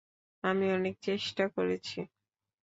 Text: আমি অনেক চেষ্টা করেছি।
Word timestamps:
আমি 0.43 0.65
অনেক 0.71 0.95
চেষ্টা 1.01 1.43
করেছি। 1.55 1.99